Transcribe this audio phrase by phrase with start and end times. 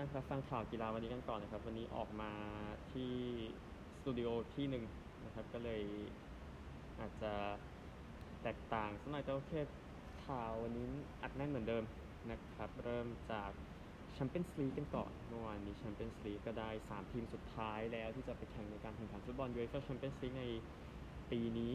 [0.00, 2.32] ท่านครับฟังข่าวกีฬาวันนี้กันก่อนนะครับ วันนี้ออกมา
[2.92, 3.12] ที่
[3.98, 4.84] สตูดิโอที่หนึ่ง
[5.24, 5.82] นะครับ ก็เลย
[7.00, 7.32] อาจจะ
[8.42, 9.52] แตกต่างสักหน่อยแต่โอเค
[10.26, 10.88] ข่าววันนี้
[11.22, 11.84] อัดแน่นเหมือนเดิม
[12.30, 13.50] นะครับ เริ่มจาก
[14.14, 20.44] แชมเปี้ยนส์ลีกกันก่อนเมื่อวานนี้แชมเปี้ยนส์ลีกก็ได้ 3 ทีมสุดท้ายแล้วที่จะไปแข่งในการแข่งขันฟุตบอลยูเอฟ่าแชมเปี้ยนส์ลีกใน
[21.30, 21.74] ปีนี้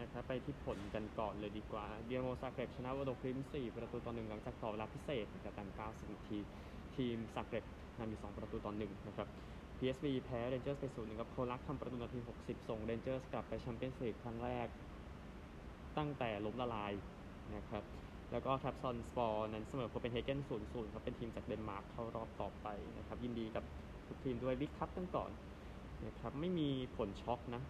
[0.00, 6.40] นะครับไปที่ผลกันก่อนเลยดีกว่าดินาโมซาเกร็บชนะโบโดกลิมท์4ประตูต่อหนึ่งหลังจากต่อเวลาพิเศษนะครับแต่90นาที
[6.96, 7.64] ทีมซาเกร็บ
[7.98, 9.28] นำอยู่ 2 ประตูต่อ1นะครับ
[9.76, 14.68] PSV แพ้เรนเจอร์สไปศูนย์นะครับโคลักทำประตูนาที 60 ส่งเรนเจอร์สกลับไปแชมเปี้ยนส์ลีกครั้งแรก
[15.98, 16.92] ตั้งแต่ล้มละลาย
[17.56, 17.84] นะครับ
[18.32, 22.66] แล้วก็แทร็บซอนสปอร์นั้นเสมอโคเปนเฮเกน0-0ครับเป็นทีมจากเดนมาร์กเข้ารอบต่อไป
[22.98, 23.64] นะครับ ยินดีกับ
[24.06, 25.30] ทุกทีมด้วยบิ๊กคัพกันก่อน
[26.06, 27.62] นะครับไม่มีผลช็อกนะ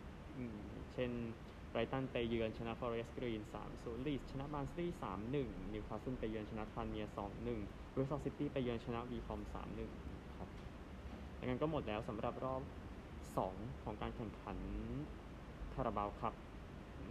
[0.95, 1.11] เช่น
[1.75, 3.43] ไบรท์ตันไปเยือนชนะฟอเรสต์กรีน
[3.75, 4.97] 3-0ลีดส์ชนะบาร์นสลีย์
[5.35, 7.07] 3-1 นิวคาสเซิลไปเยือนชนะทรานเมียร์
[7.51, 9.41] 2-1บริสตอลซิตี้ไปเยือนชนะวีคอมบ์
[9.89, 10.49] 3-1ครับ
[11.39, 12.63] ดังนั้นก็หมดแล้วสำหรับรอบ
[13.23, 14.59] 2 ของการแข่งขัน
[15.75, 16.35] คาราบาวคัพ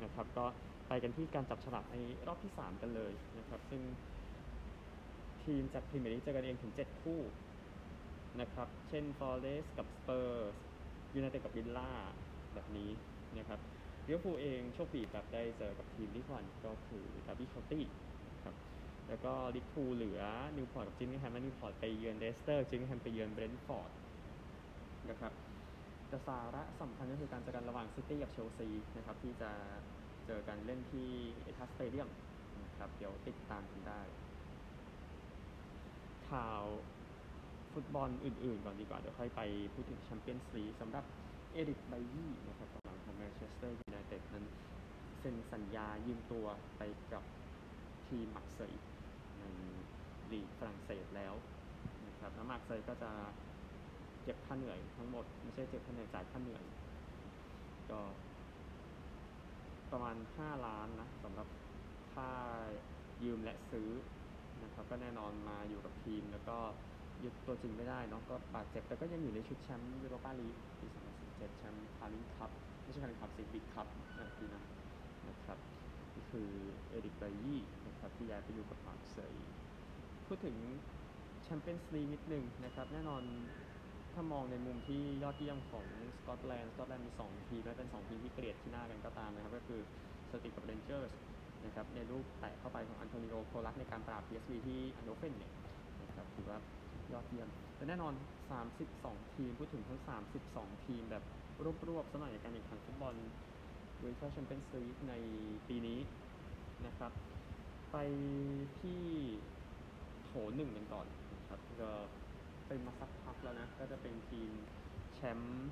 [0.03, 0.45] นะครับ ก็
[0.87, 1.95] ไปกันที่การจับฉลากใน
[2.27, 3.81] รอบที่ 3 กันเลยนะครับ ซึ่ง
[5.43, 7.21] ทีมจากพรีเมียร์ลีกเจอกันเองถึง 7 คู่
[8.41, 10.55] นะครับ เช่นฟอเรสต์กับสเปอร์ส
[11.15, 11.91] ยูไนเต็ดกับวิลล่า
[12.53, 12.89] แบบนี้
[13.37, 13.59] นะครับ
[14.05, 17.83] ลิเวอร์พูลเองโชคดีแบบได้เจอกับทีมที่ก่อนก็คือดาร์บี้เคาน์ตี้
[18.43, 18.55] ครับ
[19.07, 20.21] แล้วก็ลิทพูเหลือ
[20.57, 23.91] นิวพอร์ตกับจิลลิงแฮมและนิวพอร์ตไปเยือนเลสเตอร์จิลลิงแฮมไปเยือนเบรนท์ฟอร์ด
[25.09, 25.33] นะครับ
[26.07, 29.51] แต่สาระสำคัญก็คือการเจอกันระหว่างซิตี้กับเชลซีนะครับที่จะ
[30.25, 31.09] เจอกันเล่นที่
[31.41, 32.09] เอติฮัดสเตเดียม
[32.63, 34.01] นะครับเดี๋ยวติดตามกันได้
[36.29, 36.63] ข่าว
[37.73, 39.41] ฟุตบอลอื่นๆก่อนดีกว่า เดี๋ยวค่อยไป
[39.73, 41.03] พูดถึงแชมเปี้ยนส์ลีกสำหรับ
[41.53, 42.82] เอริกไบยี่นะครับ
[43.53, 44.45] สเตอร์ยูไนเต็ดนั้น
[45.19, 46.45] เซ็นสัญญายืมตัว
[46.77, 46.81] ไป
[47.13, 47.23] กับ
[48.07, 48.73] ทีมมาร์กเซย
[49.39, 49.43] ใน
[50.31, 51.33] ลีกฝรั่งเศสแล้ว
[52.07, 53.11] นะครับแล้วมาร์กเซยก็จะ
[54.23, 56.63] เก็บค่าเหนื่อยทั้งหมด ไม่ใช่เก็บค่าเหนื่อยจ่ายค่าเหนื่อย
[57.91, 58.01] ก็
[59.91, 61.47] ประมาณ 5 ล้านนะสำหรับ
[62.13, 62.29] ค่า
[63.23, 63.89] ยืมและซื้อ
[64.63, 66.57] นะครับก็แน่นอนมาอยู่กับทีมแล้วก็
[67.23, 70.87] ยึดตัวจริงไม่ได้เนาะก็บาดเจ็บแต่ก็ยังอยู่ในชุดแชมป์ยูโรปาลีกปี
[71.23, 72.51] 2017แชมป์คาร์ลิงคัพ
[72.93, 73.87] ใช่คาร์ลิงคัพสิบิ๊กคัพ
[74.19, 74.63] นะปีนั้น
[75.29, 75.57] นะครับ
[76.15, 76.49] นี่คือ
[76.89, 79.51] เอริกไบยี่นะครับที่ย้ายไปอยู่กับมาร์เซย์
[80.27, 80.55] พูดถึง
[81.43, 83.23] แชมเปี้ยนส์ลีกนิดหนึ่งนะครับ แน่นอน
[84.13, 85.85] ถ้ามองในมุมที่ยอดเยี่ยมของ
[86.17, 89.81] สกอตแลนด์สกอตแลนด์มี 2 ทีมและเป็น 2 ทีมที่เกลียดขี้หน้ากันก็ตามนะครับ ก็คือ
[90.31, 91.11] เซลติกกับเรนเจอร์ส
[91.65, 95.53] นะครับในลูกแตะเข้าไปของอันโทนิโอโคลักในการปราบ PSV ที่ไอนด์โฮเฟนเนี่ย
[96.01, 96.57] นะครับถือว่า
[97.13, 98.13] ยอดเยี่ยมแต่แน่นอน
[98.73, 100.01] 32 ทีม พูดถึงทั้ง
[100.43, 101.23] 32 ทีมแบบ
[101.87, 103.15] รวบๆสมัยการแข่งขันฟุตบอล
[104.01, 105.13] ยูฟ่าแชมเปี้ยนส์ลีกใน
[105.67, 105.99] ปีนี้
[106.85, 107.11] นะครับ
[107.91, 107.97] ไป
[108.79, 109.03] ที่
[110.25, 111.91] โถหนึ่งกันก่อนนะครับก็
[112.67, 114.49] เป็นมาสักพักแล้วนะ ก็จะเป็นทีม
[115.15, 115.67] แชมป์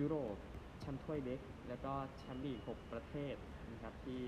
[0.00, 0.36] ยุโรป
[0.80, 3.34] แชมป์ถ้วยเล็ก แล้วก็แชมป์ลีก 6 ประเทศ
[3.72, 4.20] นะครับที่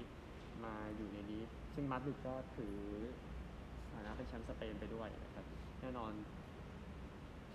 [0.65, 1.43] มาอยู่ในนี้
[1.75, 2.77] ซึ่งมาดริดก็ถือ
[3.93, 5.45] ฐานะเป็นแชมป์สเปนไปด้วยนะครับ
[5.81, 6.13] แน่นอน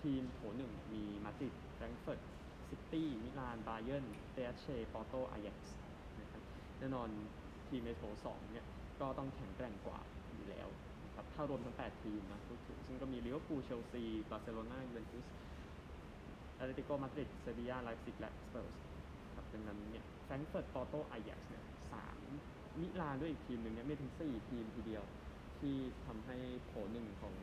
[0.02, 2.22] ทีมโถหนึ่งมีมาดริด แฟรงก์เฟิร์ต
[2.70, 5.76] ซิตี้มิลานบาเยิร์นเปแอสเชปอร์โตอายักซ์
[6.20, 6.42] นะครับ
[6.80, 7.10] แน่นอน
[7.68, 8.66] ทีมในโถสองเนี่ย
[9.02, 10.00] ก็ต้องแข็งแกร่งกว่า
[10.36, 10.68] อยู่แล้ว
[11.06, 15.26] นะครับถ้ารวมทั้ง 8 ทีมนะพูดถึงซึ่งก็มีลิเวอร์พูลเชลซีบาร์เซโลนายูเวนตุส
[16.56, 18.76] แอตเลติโกมาดริดเซบียาไลป์ซิกและสเปอร์ส
[19.36, 22.18] ครับดังนั้นเนี่ยแฟรงก์เฟิร์ตปอร์โตอายักซ์เนี่ยสาม
[22.80, 25.04] มิลานด้วยอีกทีมหนึ่งเนี่ยไม่ถึง 4 ทีมทีเดียว
[25.60, 25.76] ที่
[26.06, 27.36] ทำให้โถหนึ่งของ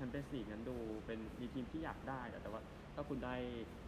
[0.00, 2.60] แชมเปี้ยนส์ลีกนั้นดูเป็นมีทีมที่อยากได้แต่ว่า
[2.94, 3.34] ถ้าคุณได้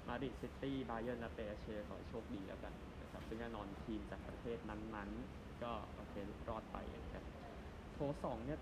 [0.09, 6.15] มาดริดซิตี้บาเยิร์นและเปแอสเชขอโชคดีแล้วกันนะครับซึ่งแน่นอนทีมจากประเทศนั้นๆ ก็โอเค
[6.49, 7.25] รอดไปนะครับ
[7.95, 8.61] โถสองเนี่ย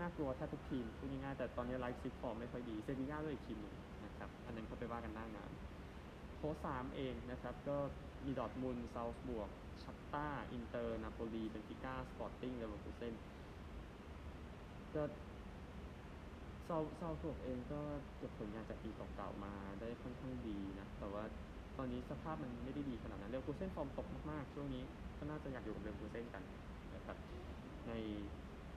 [0.00, 5.50] น่ากลัวแทบทุกทีมพูดง่ายๆแต่ตอนนี้ไลป์ซิกฟอร์มไม่ค่อยดีเซบีย่าด้วยอีกทีมหนึ่งนะครับอันนั้นเขาไปว่ากันหน้างาน
[6.36, 7.76] โถสามเองนะครับก็
[8.24, 9.50] มีดอร์ทมุนด์ซัลซ์บวร์ก
[9.82, 13.14] ชัคตาร์อินเตอร์นาโปลีเบนฟิก้าสปอร์ติ้งเลเวอร์คูเซน
[14.94, 15.02] ก็
[16.72, 17.80] ซาซัลซ์บวร์กเองก็
[18.18, 21.24] เก็บผลงานจากปีเก่าๆมาได้ค่อนข้างดีนะ แต่ว่า
[21.78, 24.82] ตอนนี้สภาพมันไม่ได้ดีขนาดนั้นเลเวอร์คูเซนฟอร์มตกมากๆ ช่วงนี้
[25.18, 26.42] ก็น่าจะอยากอยู่กับเลเวอร์คูเซนกัน
[26.94, 27.16] นะครับ
[27.88, 27.92] ใน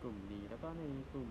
[0.02, 0.84] กลุ่มนี้แล้วก็ใน
[1.14, 1.30] กลุ่ม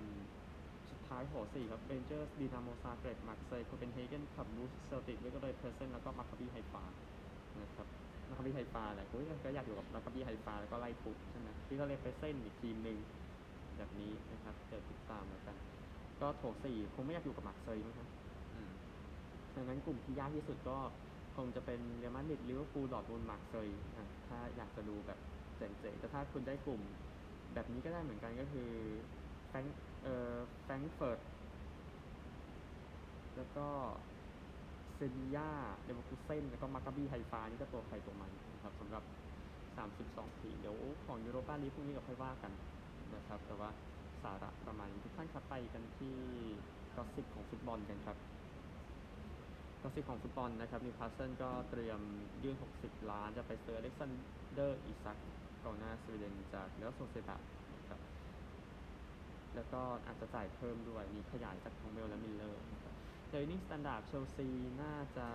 [0.91, 6.85] สุดท้ายโถสี่ครับเบนเจอร์สดีนาโมซาเกรตมาร์เซย์โคเปนเฮเกนขับบูสเซลติกแล้วก็เลยเพร์เซนแล้วก็มาคาบีไฮฟา
[7.63, 7.87] นะครับ
[8.29, 9.15] มาคาบีไฮฟาแหละกู
[9.45, 12.99] ก็อยากอยู่กับมาคาบีไฮฟาแล้วก็ไล่ทุบใช่ไหมที่เขาเรียเพร์เซนอีกทีมหนึ่ง
[13.77, 15.74] แบบนี้นะครับเดี๋ยวติดตามแล้วกัน
[16.21, 18.09] ก็โถสี่คงไม่อยากอยู่กับมาร์เซย์มั้งครับ
[19.55, 20.79] ดังนั้นกลุ่มที่ยากที่สุดก็
[21.37, 23.81] คงจะเป็นเรอัลมาดริดลิเวอร์พูลดอร์ทมุนด์มาร์เซย์
[24.29, 25.19] ถ้าอยากจะดูแบบ
[25.57, 26.81] เจ๋งๆแต่ถ้าคุณได้กลุ่ม
[27.55, 28.71] แบบนี้ก็ได้เหมือนกันก็คือ
[29.49, 29.65] แฟรง
[30.03, 31.21] เอ่อแฟรงก์เฟิร์ต
[33.37, 33.67] แล้วก็
[34.95, 35.51] เซบีย่า
[35.85, 39.05] เลเวอร์คูเซนแล้วก็มาคาบีไฮฟานี่ก็ตัวใครตัวมันนะครับสำหรับ
[39.75, 40.77] 32 ทีมเดี๋ยว
[41.07, 42.53] ของยูโรปาลีกพรุ่งนี้เราค่อยว่ากัน
[43.15, 43.71] นะครับแต่ว่า
[44.25, 46.17] สาระประมาณนี้ทุกท่านครับไปกันที่
[46.97, 48.17] gossip ของฟุตบอลกันครับ
[49.83, 52.01] gossip ของฟุตบอลนะครับนิวคาสเซิลก็เตรียม
[52.45, 54.11] ยื่น 60 ล้านจะไปซื้ออเล็กซาน
[54.55, 55.19] เดอร์อิซัก
[55.65, 57.37] กองหน้าสวีเดนจากเรอัลโซเซียดาด
[57.77, 58.01] นะครับ
[59.55, 62.95] แล้วก็อาจจะจ่ายเพิ่มด้วยมีขยายจากทั้งเมลและมิร์เรอร์นะครับ
[63.29, 64.49] อีฟนิงสแตนดาร์ดเชลซี
[64.83, 65.29] น่าจะ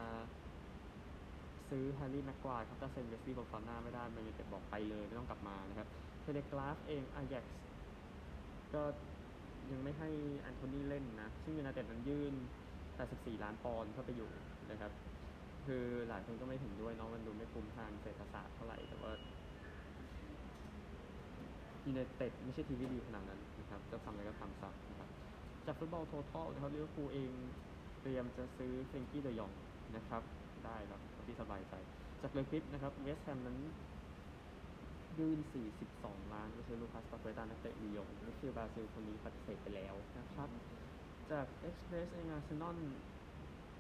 [1.70, 5.88] ซื้อแฮร์รี่แม็กไกวร์ครับถ้าเซ็นเวสลีย์โบฟาน่าไม่ได้แมนยูเต็ดบอกไปเลยไม่ต้องกลับมานะครับ
[6.22, 7.44] เทเลกราฟเองอายัก
[8.74, 8.84] ก็
[9.72, 12.34] ยังไม่ให้แอนโทนีเล่นนะ ซึ่งยูไนเต็ดนั้นยื่น
[12.90, 14.30] 84 ล้านปอนด์เข้าไปอยู่
[14.72, 14.92] นะครับ
[15.66, 19.12] คือหลายคนก็ไม่เห็นด้วยเนาะมันดูไม่คุ้มทางเศรษฐศาสตร์เท่าไหร่ แต่ว่า
[21.86, 25.10] ยูไนเต็ดไม่ใช่ทีมที่ดีขนาดนั้นนะครับ จะทำอะไรก็ทำซะนะครับ
[25.66, 27.32] จากฟุตบอลโททอลนะครับลิเวอร์พูลเอง
[28.02, 29.52] เตรียมจะซื้อเฟรงกี้เดยอง
[29.96, 30.24] นะครับ
[30.66, 31.74] ได้แล้วที่สบายใจ
[32.22, 33.58] จากเลกิ๊ปนะครับเวสต์แฮมนั้น
[35.18, 35.40] ยื่น
[35.86, 40.50] 42 ล้านก็คือลูคัสปาเกต้านักเตะลียงก็คือบราซิลคนนี้ปฏิเสธไปแล้วนะครับ
[41.32, 42.78] จากเอ็กซ์เพรสเองอาร์เซนอล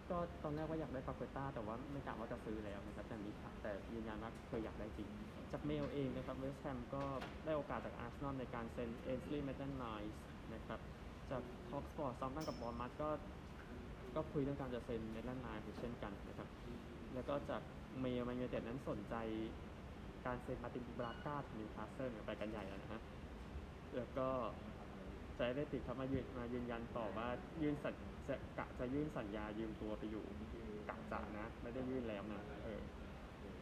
[0.09, 3.31] ก็ตอนแรกว่าอยากได้ปาเกต้าแต่ว่าไม่กะว่าจะซื้อแล้วนะครับแต่มี
[3.61, 5.09] แต่ยืนยันว่าเคยอยากได้จริง
[5.51, 7.03] จากเมลเองนะครับเวสต์แฮมก็
[7.45, 10.17] ได้โอกาสจากอาร์เซนอลในการเซ็นเอนสลีย์เมตแลนด์ไนล์ส
[10.53, 10.79] นะครับ
[11.31, 13.09] จากทอล์กสปอร์ตเซาแธมป์ตันกับบอร์นมัธก็
[14.15, 16.49] ก็คุยเรื่องการจะเซ็นเมตแลนด์ไนล์สเช่นกันนะครับ
[17.13, 17.61] แล้วก็จาก
[17.99, 19.15] เมลแมนยูเต็ดนั้นสนใจ
[20.25, 23.01] การเซ็นมาตินบราก้าของนิวคาสเซิลไปกันใหญ่แล้วนะฮะ
[23.95, 24.27] แล้วก็
[25.37, 27.27] จะได้ติดครับมายืนมายืนยันต่อว่า
[27.61, 27.93] ยื่นสัญ
[28.27, 30.25] จะกะจะยื่นสัญญายืมตัวไปอยู่
[30.89, 32.81] กะจะนะ ไม่ได้ยื่นแล้วนะเออ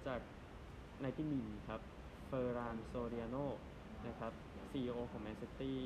[0.07, 0.19] จาก
[1.01, 1.81] ไนติมินครับ
[2.27, 3.36] เฟอร์รานโซเรียโน
[4.07, 4.33] นะครับ
[4.71, 5.81] CEO ของแมนซิตี้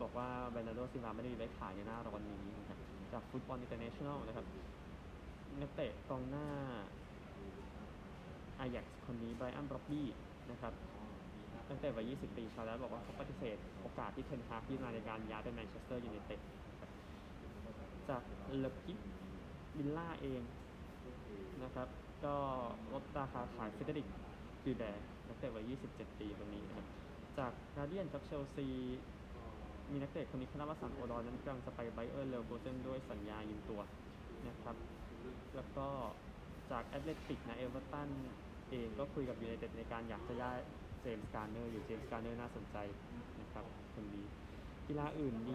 [0.00, 2.78] บอกว่าเบรนาโดซิลาไม่ได้ได้ขายในหน้าร้อนนี้นะครับ
[3.12, 4.46] จากฟุตบอลอินเตอร์เนชั่นแนลนะครับ
[5.60, 6.48] นักเตะกองหน้า
[8.60, 10.06] อายักคนนี้ไบรอันบร็อกบี้
[10.50, 10.72] นะครับ
[11.68, 16.90] ตั้งแต่วัย 20 ปีชาวแล้วบอกว่าเขาปฏิเสธโอกาสที่เทนฮากยื่นมาในการย้ายไปแมนเชสเตอร์ยูไนเต็ดนะครับ
[18.08, 18.22] จาก
[18.60, 18.98] เลกิฟ
[19.76, 20.42] วิลล่าเอง
[21.64, 21.88] นะครับ
[22.24, 22.34] ก็
[22.92, 24.08] ลดราคาขายเฟเดริก
[24.62, 24.84] คือแด
[25.28, 26.86] นักเตะวัย 27 ปีคนนี้นะครับ
[27.38, 28.66] จากการเดียนกับเชลซี
[29.92, 33.80] มีนักเตะคนนี้คัลลัมฮัดสันโอดอยนั้นกำลังจะไปไบเออร์เลเวอร์คูเซนด้วยสัญญายืมตัว
[34.48, 34.76] นะครับ
[35.56, 35.86] แล้วก็
[36.70, 38.08] จากแอธเลติกนะเอเวอร์ตัน
[38.70, 40.58] เองก็คุยกับยูไนเต็ดในการอยากจะย้าย
[41.02, 42.76] เจมส์การ์เนอร์อยู่เจมส์การ์เนอร์น่าสนใจ
[43.40, 43.64] นะครับ
[43.94, 44.26] คนนี้
[44.86, 45.54] กีฬาอื่นมี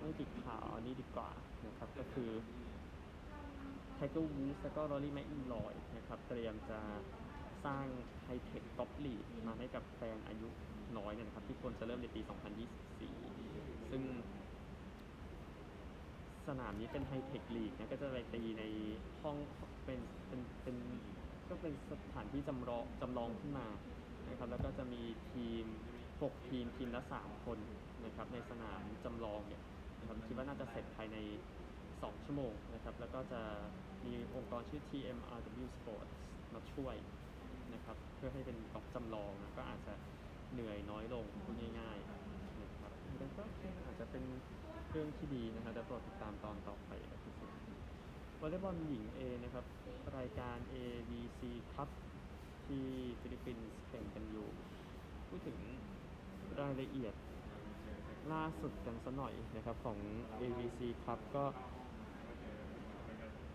[0.00, 1.30] ไม่ติดข่าวอันนี้ดีกว่า
[1.66, 2.30] นะครับก็คือ
[3.94, 6.80] ไทเกอร์วูดส์แล้วก็รอรี่แมคอิลรอยนะครับเตรียมจะ
[7.64, 7.86] สร้าง
[8.24, 9.14] ไฮเทคกอล์ฟลีก
[9.46, 10.48] มาให้กับแฟนอายุ
[10.98, 12.20] น้อยเนี่ยนะครับ ที่ควรจะเริ่มในปี
[13.06, 14.02] 2024 ซึ่ง
[16.48, 18.64] สนามนี้เป็นไฮเทคลีกนะก็จะไปตีใน
[19.22, 19.36] ห้อง
[19.84, 20.76] เป็นเป็นเป็น
[21.48, 23.66] ก็เป็นสถานที่จำลองจำลองขึ้นมา
[24.28, 25.02] นะครับแล้วก็จะมี
[25.32, 25.64] ทีม
[26.06, 27.58] 6 ทีมทีมละ 3 คน
[28.04, 29.62] นะครับในสนามจำลองเนี่ย
[29.98, 31.16] นะครับคิดว่าน่าจะเสร็จภายใน
[31.72, 33.40] 2 ชั่วโมงนะครับแล้วก็จะ
[34.06, 36.12] มีองค์กรชื่อ TMRW Sports
[36.54, 36.96] มาช่วย
[37.74, 39.94] นะครับเพื่อให้เป็นกอล์ฟจำลองนะก็อาจจะ
[40.52, 43.42] เหนื่อยน้อยลงพูดง่ายๆนะครับแล้วก็
[43.86, 44.24] อาจจะเป็น
[44.96, 47.34] เรื่องที่ดีนะครับแต่โปรดติดตามตอนต่อไปนะครับ
[48.40, 49.64] วอลเลย์บอลหญิงเองนะครับ
[50.16, 51.40] รายการ AVC
[51.74, 51.88] ครับ
[52.66, 52.84] ที่
[53.20, 54.48] ฟิลิปปินส์แข่งกันอยู่
[55.28, 55.58] พูดถึง
[56.60, 57.14] รายละเอียด
[58.32, 59.98] ล่าสุดกันสักหน่อยนะครับของ
[60.40, 61.44] ABC ครับก็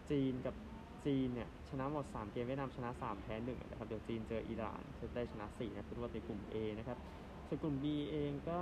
[0.10, 0.56] จีนกับ
[1.06, 6.98] จีนเนี่ยชนะหมด 3 เกมเวียดนามชนะ 3 แพ้1นะครับเดี๋ยวจีนเจออิหร่านจะได้ชนะ4นะคือว่าเป็นกลุ่ม A นะครับ
[7.48, 8.60] ส่วนกลุ่ม B เองก็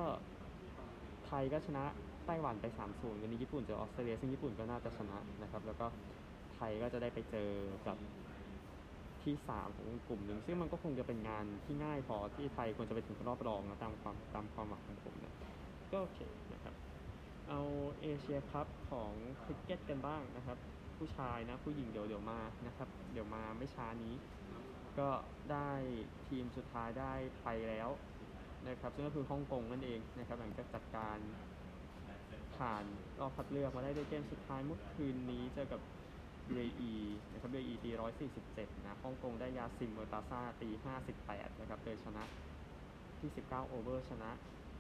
[1.26, 1.86] ไทยก็ชนะ
[2.30, 5.86] ไต้หวันไป 3-0วันนี้ญี่ปุ่นเจอออสเตรเลียซึ่งญี่ปุ่นก็น่าจะชนะนะครับ แล้วก็
[6.56, 7.50] ไทยก็จะได้ไปเจอ
[7.88, 7.98] กับ
[9.24, 15.34] ที่ 3 ของกลุ่มหนึ่งซึ่งมันก็คงจะเป็นงานที่ง่ายพอที่ไทยควรจะไปถึงรอบรองนะตามความตามความหวังของผมนะ
[15.92, 16.20] ก็โอเค
[16.54, 16.74] นะครับ
[17.50, 17.62] เอา
[18.02, 19.12] เอเชียคัพของ
[19.44, 20.58] คริกเก็ตกันบ้างนะครับ
[20.98, 24.16] ผู้ชายนะผู้หญิงเดี๋ยวเดี๋ยวมานะครับ เดี๋ยวมาไม่ช้านี้
[25.00, 25.10] ก็
[25.52, 25.72] ได้
[26.28, 27.90] ทีมสุดท้ายได้ไปแล้ว
[28.68, 31.18] นะครับซึ่งก็คือฮ่องกงนั่นเองนะครับหลังจากจัดการ
[32.60, 32.84] ผ่าน
[33.20, 35.82] รอบคัดเลือกมาได้ด้วยเกมสุดท้ายเมื่อคืนนี้เจอกับ
[36.54, 36.94] UAE
[37.32, 37.92] นะครับ UAE ตี
[38.38, 40.70] 147 นะฮ่องกงได้ยาซิมเมอร์ตาซาตี
[41.16, 42.24] 58 นะครับโดยชนะ
[43.20, 44.30] ที่ 19 over ชนะ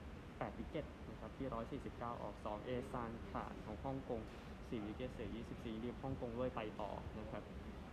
[0.05, 1.47] 8 wicket นะครับที่
[1.91, 4.21] 149 ออก 2 เอซานข่านของฮ่องกง
[4.53, 7.43] 4 wicket เสีย 24ทีมฮ่องกงด้วยไปต่อนะครับ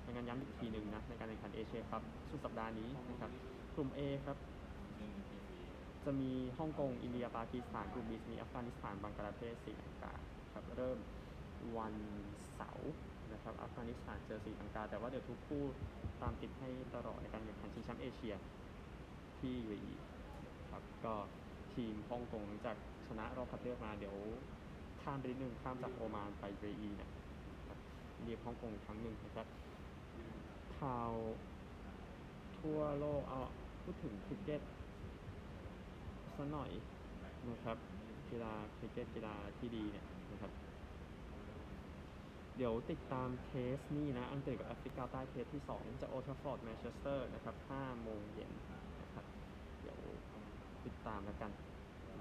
[0.05, 3.31] ดังนั้นย้ำอีกทีหนึ่งนะในการแข่งขันเอเชียคัพสุดสัปดาห์นี้นะครับ
[3.75, 4.37] กลุ่ม A ครับ
[6.07, 10.13] จะมีฮ่องกง อินเดีย ปากีสถานกลุ่ม B มีอัฟกานิสถาน บังกลาเทศศรีลังกา
[10.53, 10.99] ครับเริ่ม
[11.77, 11.95] วัน
[12.55, 12.93] เสาร์
[13.33, 15.65] นะครับอัฟกานิสถานเจอศรีลังกา แต่ว่าเดี๋ยวทุกคู่
[16.23, 18.35] ตามติดให้ตลอดในการแข่งขันชิงแชมป์เอเชีย
[19.39, 19.93] ที่ UAE
[20.71, 21.15] ครับก็
[21.75, 24.17] ทีมฮ่องกงหลังจากชนะรอบคัดเลือกมาเดี๋ยว
[25.03, 27.11] ข้ามไปนิดนึงข้ามจากโอมานไป UAE เนี่ย
[28.25, 29.47] เรียกฮ่องกงครั้งหนึ่งนะครับ
[30.79, 31.13] ข่าว
[32.59, 33.41] ทั่วโลกเอา
[33.83, 34.61] พูดถึงคริกเก็ต
[36.39, 36.71] สักหน่อย
[37.51, 37.77] นะครับ
[38.31, 40.53] กีฬาคริกเก็ตกีฬาที่ดีเนี่ยนะครับ
[42.57, 48.51] เดี๋ยวติดตาม test นี่นะ อังกฤษกับแอฟริกาใต้ test ที่ 2 จะโอลด์แทรฟฟอร์ดแมนเชสเตอร์นะครับ5โมงเย็น
[49.03, 49.25] นะครับ
[49.81, 49.99] เดี๋ยว
[50.85, 51.51] ติดตามแล้วกัน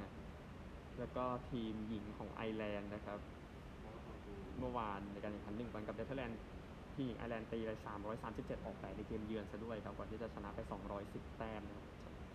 [0.02, 0.12] นะ
[1.00, 3.20] แล้วก็ทีมหญิงของไอร์แลนด์นะครับ
[4.60, 6.40] เมื่อวานในการแข่งขันหนึ่งวันกับเนเธอร์แลนด์
[6.94, 7.72] ที่หญิงไอร์แลนด์ตีไป
[8.18, 10.60] 337 ออก8ในเกมเยือนซะด้วยครับก่อนที่จะชนะไป
[11.00, 11.86] 210 แต้มนะครับ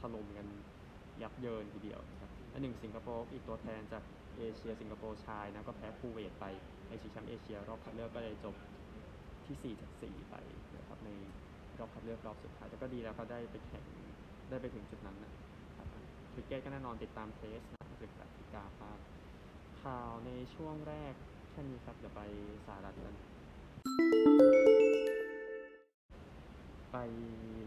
[0.00, 0.46] ถล่มกัน
[1.22, 4.02] ยับเยินทีเดียวนะครับและหนึ่งสิงคโปร์อีกตัวแทนจาก
[4.38, 6.44] เอเชียสิงคโปร์ชายนะก็แพ้คูเวตไป
[6.88, 8.54] ในชิงแชมป์เอเชียรอบคัดเลือกก็เลยจบ
[9.46, 10.34] ที่ 4 จาก 4 ไป
[10.76, 11.10] นะครับใน
[11.78, 13.84] รอบคัดเลือกรอบสุดท้ายแต่ก็ดีแล้วเขาได้ไปแข่ง
[14.50, 15.32] ได้ไปถึงจุดนั้นนะ
[15.76, 15.86] ครับ
[16.32, 18.98] คริกเก็ตก็แน่นอนติดตาม test นะศึกแอฟริกาบ้าง
[19.82, 21.14] ข่าวในช่วงแรก
[21.50, 22.20] แค่นี้ครับเดี๋ยวไป
[22.66, 24.79] สหรัฐกัน
[26.92, 26.96] ไป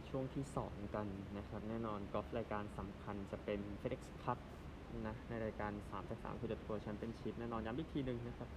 [0.10, 4.40] ช่วงที่ 2 กันนะครับ แน่นอนกอล์ฟรายการสำคัญจะเป็น FedEx Cup
[5.08, 8.50] นะในรายการ3จาก3คือ The Tour Championship แน่นอนย้ำอีกทีหนึ่งนะครับ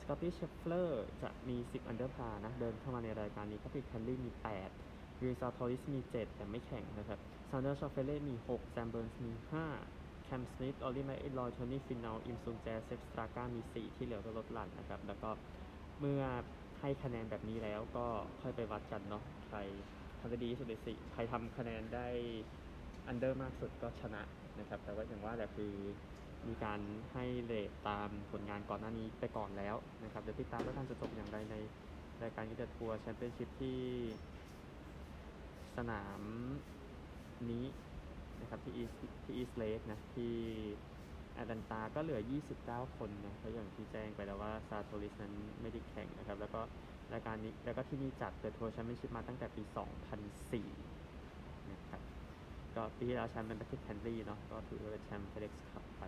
[0.00, 4.30] สกอตตี้เชฟเฟอร์จะมี 10 อันเดอร์พานะ เดินเข้ามาในรายการนี้ก็ปิดแคนดี้มี
[4.76, 7.18] 8 วินซาทอริสมี 7 แต่ไม่แข่งนะครับ
[7.50, 9.32] ซานเดอร์ชอฟเฟเล่มี 6 แซมเบิร์นส์มี
[9.80, 15.30] 5 แคมสมิธ ออลลี่แมคอิลลอยโทนี่ฟินนลอิมซุนแจเซฟสตราก้ามี 4 ที่เหลือก็ลดหลั่นนะครับ แล้วก็
[16.00, 16.22] เมื่อ
[16.86, 18.06] ให้คะแนนแบบนี้แล้วก็
[18.40, 19.58] ค่อยไปวัดกันเนาะใคร
[20.18, 22.06] ทำได้ดีที่สุดในสี่ใครทำคะแนนได้
[23.06, 24.22] under มากสุดก็ชนะ
[24.58, 25.72] นะครับ แต่ว่าอย่างว่าแหละคือ
[26.48, 26.80] มีการ
[27.12, 31.54] ให้ rate ตามผลงานก่อนหน้านี้ไปก่อนแล้วนะครับเดี๋ยวติดตามว่าการจะจบอย่างไรใน
[32.22, 33.78] รายการ The Tour Championship ที่
[35.76, 36.20] สนาม
[37.50, 37.64] นี้
[38.40, 38.92] นะครับที่ East
[39.24, 40.34] ที่ East Lake นะที่
[41.36, 42.20] แอตแลนตาก็เหลือ
[42.58, 46.60] 29 คนนะเพราะอย่างที่แจ้งไปแล้วว่าซาลาทอริสนั้นไม่ได้แข่งนะครับ แล้วก็
[47.12, 49.62] รายการนี้แล้วก็ที่นี่จัด The Tour Championship มาตั้งแต่ปี
[50.46, 52.00] 2004 นะครับ
[52.74, 56.02] ก็ปีที่แล้วแชมป์เป็นแพทริกแคนต์เลย์เนาะ ก็ถือว่าเป็นแชมป์ FedEx Cup ไป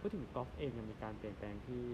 [0.00, 1.84] พูดถึงกอล์ฟเองยังมีการเปลี่ยนแปลงที่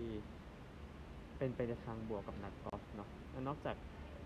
[1.38, 3.76] เป็นไปในทางบวกกับนักกอล์ฟเนาะและนอกจาก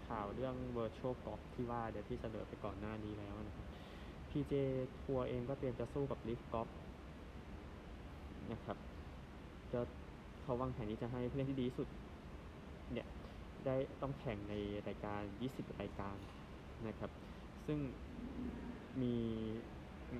[0.06, 3.66] ข่าวเรื่อง virtual golf ที่ว่าเดี๋ยวที่เสนอไปก่อนหน้านี้แล้วนะครับ
[4.30, 4.52] PJ
[5.00, 6.68] ทัวร์เองก็เตรียมจะสู้กับ LIV Golf
[8.52, 8.76] นะครับ
[9.72, 9.80] จะ
[10.42, 11.88] เขาวางแผนที่จะให้ผู้เล่นที่ดีที่สุด
[12.92, 13.06] เนี่ย
[13.64, 14.54] ได้ต้องแข่งใน
[14.88, 16.16] รายการ 20 รายการ
[16.88, 17.10] นะครับ
[17.66, 17.78] ซึ่ง
[19.02, 19.14] มี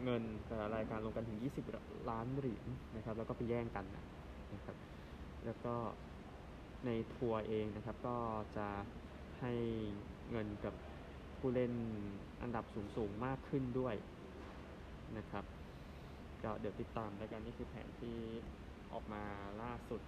[0.03, 1.39] เงินแต่ละรายการรวมกันถึง
[1.73, 2.67] 20 ล้านเหรียญ
[2.97, 3.85] นะครับ แล้วก็ไปแย่งกัน
[4.55, 4.77] นะครับ
[5.45, 5.75] แล้วก็
[6.87, 8.17] ในทัวร์เองนะครับก็
[8.57, 8.69] จะ
[9.41, 9.53] ให้
[10.31, 10.75] เงินกับ
[11.39, 11.73] ผู้เล่น
[12.43, 12.65] อันดับ
[12.97, 13.95] สูงๆมากขึ้นด้วย
[15.19, 15.45] นะครับ
[16.45, 18.17] ก็เดี๋ยวติดตามแล้วกันนี่คือแผนที่
[18.93, 19.23] ออกมา
[19.63, 20.01] ล่าสุด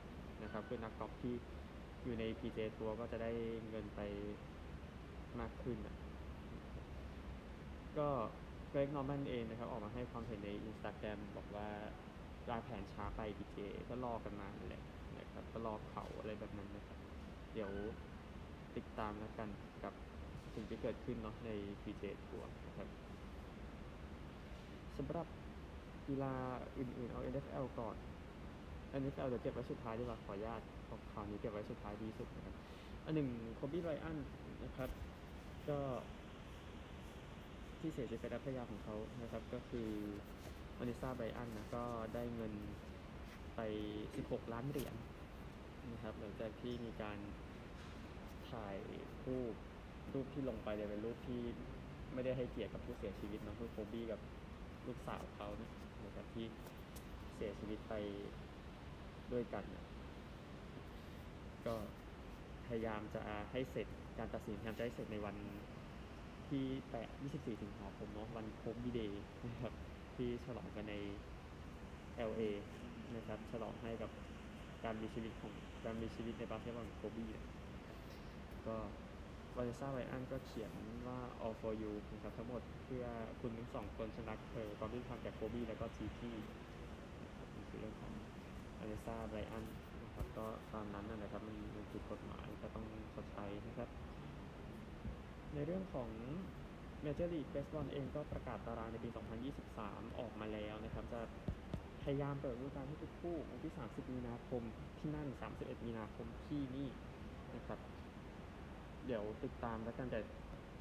[0.43, 1.35] นะครับคือนักกอล์ฟที่
[2.05, 3.31] อยู่ใน PJ ทัวร์ก็จะได้
[3.69, 4.01] เงินไป
[5.41, 5.97] มากขึ้นนะ
[7.99, 8.09] ก็
[8.71, 11.69] เกรกนอร์แมนเองนะครับ ออกมาให้ความเห็นในอินสตาแกรมบอกว่า
[12.51, 13.59] วางแผนช้าไป PGA
[13.89, 14.83] ก็รอกันมาแหละ
[15.19, 16.99] นะครับก็รอเขาอะไรแบบนั้นนะครับ
[17.55, 17.71] เดี๋ยว
[18.77, 19.49] ติดตามแล้วกัน
[19.85, 19.95] กับ
[20.55, 21.51] สิ่งที่เกิดขึ้นเนาะใน
[21.83, 22.89] PGA Tour นะครับ
[24.99, 25.27] สำหรับ
[26.11, 26.35] กีฬา
[26.79, 27.97] อื่นๆเอา NFL ก่อน
[29.01, 32.55] NFL เดี๋ยวเก็บไว้สุดท้ายดีกว่าขออนุญาตเอาข่าวนี้เก็บไว้สุดท้ายดีสุดนะครับ
[33.05, 34.19] อันหนึ่งโคบี้ไรอัน
[34.65, 34.91] นะครับ
[35.69, 35.79] ก็
[37.79, 39.89] ที่เสียชีวิตไปแล้วภรรยาของเขานะครับ ก็คือ
[40.79, 42.53] วานิซาไบรอันนะก็ได้เงิน
[43.57, 43.61] ไป
[44.07, 44.95] 16 ล้านเหรียญ
[45.93, 47.19] นะครับหลังจากที่มีการ
[48.51, 48.77] ถ่าย
[49.27, 49.55] รูป
[50.13, 51.43] รูปที่ลงไปเนี่ยเป็นรูปที่
[52.15, 54.21] ไม่ได้ให้เกียรติกับผู้เสียชีวิตนะคือโคบี้กับ
[54.87, 55.71] ลูกสาวเขานะ
[56.11, 56.47] นะครับที่
[57.35, 57.95] เสียชีวิตไป
[59.33, 59.85] ด้วยกันนะ
[61.67, 61.75] ก็
[62.67, 63.87] พยายามจะให้เสร็จ
[64.19, 65.37] การตัดสินพยายามจะให้เสร็จในวัน
[66.49, 69.73] ที่แปด24 สิงหาคมเนาะวันโคบบีเดย์นะครับ
[70.17, 70.95] ที่ฉลองกันใน
[72.31, 72.43] LA
[73.17, 74.11] นะครับฉลองให้กับ
[74.85, 75.53] การมีชีวิตของ
[75.85, 77.45] การมีชีวิตในบาสเกตบอลของโคบีเนี่ย
[78.67, 78.77] ก็
[79.57, 80.73] วาเลซ่าไวอันก็เขียน
[81.09, 83.05] ว่า all for you นะครับทั้งหมดเพื่อ
[83.41, 86.35] คุณทั้งสองคนชนะเธอความที่ทำแก่โคบีแล้วก็จีที่
[87.55, 88.13] นี่คือเรื่องของ
[88.79, 89.65] วาเลซ่าไวอัน
[90.03, 93.89] นะครับก็ตามนั้นนะนะครับมันมันผิดกฎหมายก็ต้องชดใช้นะครับ
[95.55, 96.09] ในเรื่องของ
[97.03, 99.09] เมเจอร์ลีกเบสบอลเองก็ประกาศตารางในปี
[99.65, 101.21] 2023 ออกมาแล้วนะครับ จะ
[102.03, 104.63] พยายามเปิดฤดูกาลให้ทุกคู่วันที่ 30 มีนาคม
[104.99, 106.89] ที่นั่น 31 มีนาคมที่นี่
[107.57, 107.79] นะครับ
[109.07, 110.21] เดี๋ยวติดตามแล้วกันแต่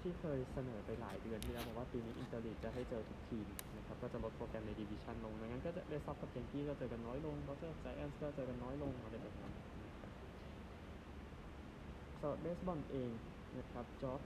[0.02, 3.48] ที่เคยเสนอไปหลายเดือนที่แล้วบอกว่าปีนี้ interleague จะให้เจอทุกทีม
[3.78, 9.54] นะครับก็จะลดโปรแกรมในดิวิชันลงดังนั้นก็จะเรดซอกซ์กับแยงกี้ก็เจอกันน้อยลงดอดเจอร์สไจแอนส์ก็เจอกันน้อยลงอะไรแบบนั้น
[9.86, 10.12] นะครับ
[12.20, 13.12] สำหรับเบสบอลเอง
[13.58, 14.22] นะครับจอร์จ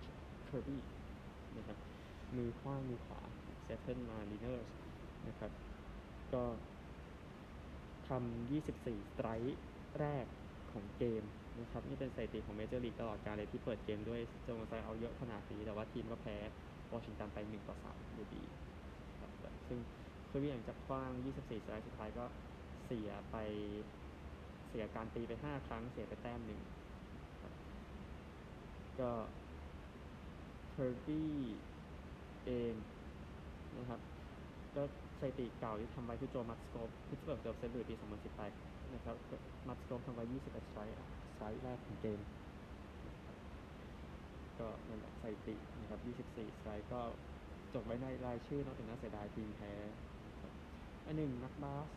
[0.46, 0.82] เคอร์บี้
[1.58, 1.78] นะครับ
[2.36, 3.22] มือขวามือขวา
[3.64, 4.70] ซีแอตเทิลมารีเนอร์ส
[5.28, 5.52] นะครับ
[6.34, 6.44] ก็
[8.08, 9.60] ทำ24 strike
[10.00, 10.26] แรก
[10.72, 11.24] ของเกม
[11.60, 16.38] นะครับนี่เป็นสถิติของเมเจอร์ลีกตลอดกาลเลยที่เปิดเกมด้วยโยน strike เอาเยอะขนาดนี้แต่ว่าทีมก็แพ้
[16.94, 18.44] วอชิงตันไป1ต่อ3อยู่ดี
[19.20, 19.32] ครับ
[19.68, 19.80] ซึ่ง
[20.28, 22.26] เคอร์บี้หลังจากขว้าง 24 strike สุดท้ายก็
[22.86, 23.36] เสียไป
[24.70, 26.60] เสียการตีไป 5 ครั้งเสียไปแต้มหนึ่ง
[29.00, 29.12] ก็
[30.72, 31.34] เคอร์บี้
[32.46, 32.74] เอง
[33.78, 34.00] นะครับ
[34.76, 34.84] ก็
[35.24, 37.96] สถิติเก่าที่ทำไว้คือโจมัตสโคปพิสเบิร์กเดลเซนต์ลุยปี
[38.44, 39.16] 2018 นะครับ
[39.68, 40.98] มัตสโคปทำไว้ 21สไตร์
[41.34, 42.20] สไตร์แรกของเกม
[44.60, 46.00] ก็นั่นแหละสถิตินะครับ
[46.30, 47.02] 24สไตร์ก็
[47.74, 49.74] จดไว้ในรายชื่อนอกจากน่าเสียดายทีมแพ้
[51.06, 51.88] อันหนึ่งนักบาส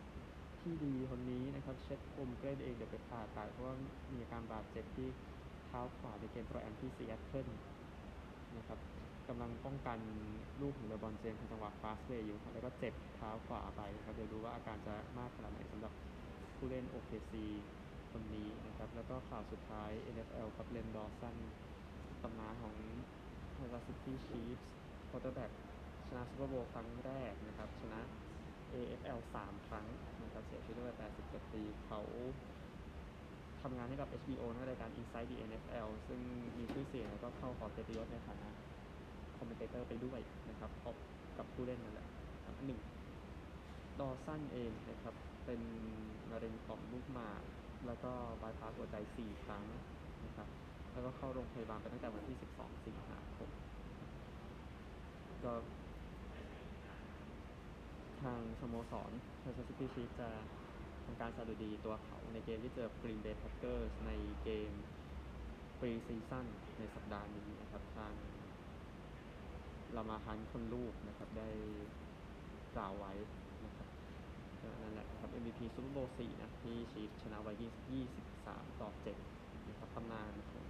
[0.61, 3.75] ที่ดีคนนี้นะครับ เช็ดอมเกรดเองเดี๋ยวไปผ่าตัดเพราะว่า
[4.11, 5.07] มีอาการบาดเจ็บที่
[5.67, 7.47] เท้าขวาในเกม Pro-Am ที่ซีแอตเทิล
[8.57, 8.79] นะครับ
[9.29, 9.99] กำลังป้องกัน
[10.61, 15.93] ลูกของเลบรอนเจมส์จังหวะ fast break อยู่ครับแล้วก็เจ็บเท้าขวาไปนะครับเดี๋ยวดูว่าอาการจะมากขนาดไหนสำหรับ
[16.55, 17.33] ผู้เล่น OKC
[18.11, 21.35] คนนี้นะครับ แล้วก็ข่าวสุดท้าย NFL ครับเลนดอว์สัน
[22.21, 22.75] ตำนานของ
[23.55, 24.63] Kansas City Chiefs
[25.09, 25.51] quarterback
[26.07, 28.01] ชนะ Super Bowl ครั้งแรกนะครับ ชนะ
[28.73, 29.85] AFL 3 ครั้ง
[30.23, 30.93] นะครับเสียชีวิตด้วย
[31.23, 32.01] 87ปีเขา
[33.61, 36.19] ทำงานให้กับ HBO ในรายการ Inside the NFL ซึ่ง
[36.57, 38.49] มีชื่อเสียงแล้วก็เข้าขอเกียรติยศในฐานะ
[39.37, 40.95] คอมเมนเตอร์ไปด้วยนะครับพบ
[41.37, 42.07] กับผู้เล่นนั่นแหละ
[42.45, 42.79] ครับหนึ่ง
[43.99, 45.61] ดอสั้นเองนะครับ เป็น
[46.31, 47.41] มะเร็งต่อมลูกหมาก
[47.85, 49.63] แล้วก็บายพาสหัวใจ 4 ครั้ง
[50.25, 50.47] นะครับ
[50.91, 53.49] แล้วก็เข้าโรงพยาบาลไปตั้งแต่วันที่ 12 สิงหาคม
[55.43, 55.53] ก็
[58.23, 60.29] ทางสโมสร Kansas City Chiefs จะ
[61.05, 64.11] ทำการสดุดีตัวเขาในเกมที่เจอ Green Bay Packers ใน
[64.43, 64.71] เกม
[65.79, 66.45] preseason
[66.77, 68.13] ในสัปดาห์นี้นะครับ ทาง
[69.95, 71.49] ลามาร์ฮันต์คนลูกนะครับได้
[72.75, 73.13] กล่าวไว้
[73.65, 73.87] นะครับ
[74.81, 78.07] นั่นแหละครับ MVP Super Bowl 4นะที่ Chiefs ชนะไว้20
[78.43, 78.89] 23ต่อ
[79.29, 80.67] 7นะครับตำนานของ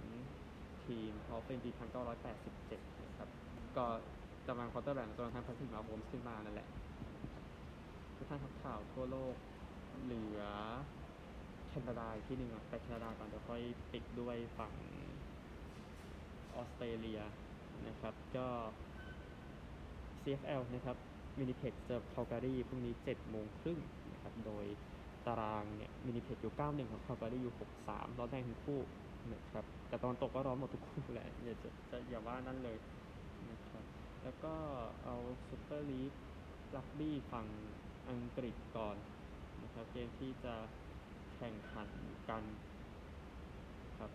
[0.84, 1.70] ทีมเขาเป็นปี
[2.36, 3.28] 1987นะครับ
[3.76, 3.86] ก็
[4.46, 6.68] ตำนาน quarterback จนกระทั่งแพทริกมาโฮมส์ขึ้นมานั่นแหละ
[8.16, 9.34] ทุกท่านทักข่าวทั่วโลก
[10.04, 10.42] เหลือ
[11.68, 14.72] แคนาดาอีกที่หนึ่งไปแคนาดาก่อนเดี๋ยวค่อยปิดด้วยฝั่ง
[16.54, 17.20] ออสเตรเลีย
[17.86, 18.46] นะครับ ก็
[20.28, 20.96] CFL นะครับ
[21.38, 23.78] วินนิเพกเจอคาลการีพรุ่งนี้7โมงครึ่ง
[24.12, 24.64] นะครับโดย
[25.26, 28.80] ตารางเนี่ยวินนิเพกอยู่ 91ของคาลการีอยู่ 63ร้อนแรงทั้งคู่
[29.32, 32.76] นะครับแต่ตอนตกก็ร้อนหมดทุกคู่แหละอย่าจะจะอย่าว่านั่นเลย
[33.50, 33.84] นะครับ
[34.22, 34.54] แล้วก็
[35.04, 35.16] เอา
[35.48, 36.12] ซูเปอร์ลีก
[36.76, 37.46] รักบี้ฝั่ง
[38.10, 38.96] อังกฤษก่อน
[39.62, 40.54] นะครับเกมที่จะ
[41.36, 41.88] แข่งขัน
[42.28, 42.44] กัน
[43.98, 44.10] ครับ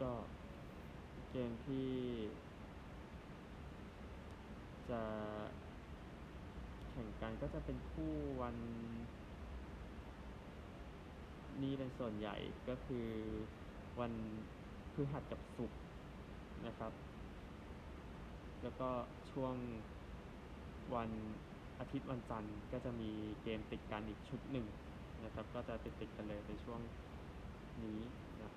[0.00, 0.12] ก็
[1.30, 1.88] เกมที่
[4.90, 5.02] จะ
[6.90, 8.56] แข่งกันก็จะเป็นคู่วัน
[11.62, 12.36] นี้เป็นส่วนใหญ่
[12.68, 13.08] ก็คือ
[14.00, 14.12] วัน
[14.92, 15.80] พฤหัสกับศุกร์
[16.66, 16.92] นะครับ
[18.62, 18.90] แล้วก็
[19.30, 19.54] ช่วง
[20.94, 21.10] วัน
[21.80, 23.10] อาทิตย์วันจันทร์ก็จะมี
[23.42, 24.66] เกมติดกันอีกชุดหนึ่ง
[25.24, 26.80] นะครับ ก็จะติดติดกันเลยในช่วง
[27.84, 28.00] นี้
[28.42, 28.50] นะ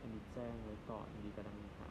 [0.00, 1.90] อันนี้แจ้งไว้ก่อนอันนี้กำลังหา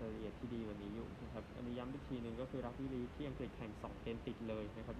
[0.00, 4.96] รายละเอียดที่ดีกว่านี้อยู่นะครับอันนี้ย้ำอีกทีหนึ่งก็คือรักบี้ลีกที่อังกฤษแข่ง 2เกมติดเลยนะครับ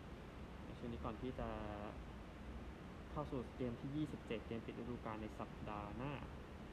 [0.00, 1.48] 25-26 ในช่วงนี้ก่อนที่จะ
[3.10, 6.12] เข้าสู่เกมที่ 27 เกมปิดฤดูกาลในสัปดาห์หน้า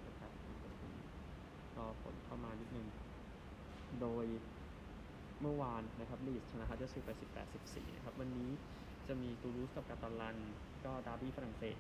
[0.07, 0.31] นะครับ
[1.75, 2.87] ก็ผลเข้ามานิดนึง
[4.01, 4.25] โดย
[5.41, 7.11] เมื่อวานนะครับลีดส์ชนะฮัดเดอร์สฟิลด์ไป
[7.53, 8.49] 18-14 นะครับ วันนี้
[9.07, 10.37] จะมีตูลูสกับคาตาลัน
[10.85, 11.77] ก็ดาร์บี้ฝรั่งเศส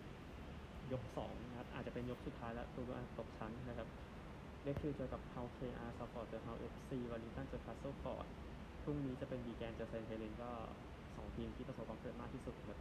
[0.91, 3.87] ยก 2 นะครับ อาจจะเป็นยกสุดท้ายแล้วตูลูสตกชั้นนะครับ
[4.65, 8.27] เล็กคือเจอกับเฮาเคอาร์ซัพพอร์เจอเฮาเอฟซีวอลลิงตันเจอคาสเซิลฟอร์ด
[8.83, 10.51] พรุ่งนี้จะเป็นบีแกนเจอเซนเทเลนก็
[11.15, 12.79] สองทีมที่ประสบความสำเร็จมากที่สุดครับ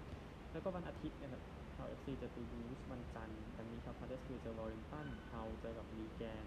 [0.52, 1.42] แล้วก็วันอาทิตย์นะครับ
[1.74, 6.44] เฮาเอฟซีเจอตูลูสวันจันทร์วันนี้ครับฮัตเตอร์สฟิลด์เจอวอลลิงตันเฮาเจอกับบีแกน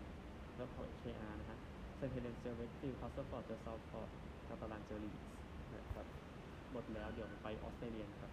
[0.55, 1.57] แล้วเฮาเคอาร์นะฮะ
[1.97, 4.09] เซนเทเลนเจอเวสฟิลด์คาสเซิลฟอร์ดเจอซาวฟอร์ด
[4.47, 5.21] คาตาลันเจอลีส์
[5.73, 6.05] นะครับ
[6.71, 8.31] หมดแล้วเดี๋ยวไปออสเตรเลียครับ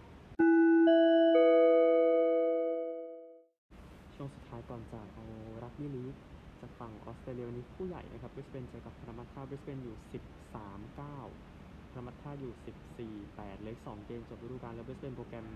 [4.15, 5.25] ช่วงสุดท้ายก่อนจากเอา
[5.63, 6.15] รักบี้ลีก
[6.61, 9.95] จากฝั่งออสเตรเลียวันนี้คู่ใหญ่นะครับบริสเบนเจอกับพารามัตท่าบริสเบนอยู่
[10.41, 15.47] 13 9พารามัตท่าอยู่ 14 8เหล็ก2เกมจบฤดูกาลแล้วบริสเบนโปรแกรม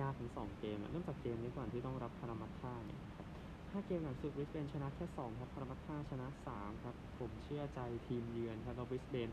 [0.00, 3.26] ยากทั้ง2 เกมอะเริ่มจากเกมนี้ก่อนที่ต้องรับพารามัตท่าเนี่ยครับ
[3.60, 9.30] 5เกมหลังสุดบริสเบนชนะแค่ 2 ครับพารามัตท่าชนะ 3 ครับผมเชื่อใจทีมเยือนครับแล้วบริสเบน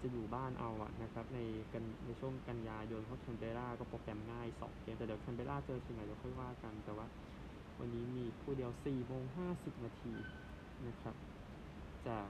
[0.00, 1.38] จะอยู่บ้านเอาอะนะครับใน
[1.72, 7.06] กันในช่วงกันยายนเพราะแคนเบราก็โปรแกรมง่าย 2 เกมแต่เดี๋ยวแคนเบราเจอทีมไหนเดี๋ยวค่อยว่ากันแต่ว่า
[7.80, 10.12] วันนี้มีคู่เดียว4โมง50 นาที
[10.86, 11.14] นะครับ
[12.06, 12.28] จาก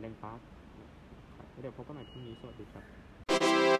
[0.00, 0.40] แรงปาร์ค
[1.60, 3.07] เดี๋ยวพบกันใหม่พรุ่งนี้ สวัสดีครับ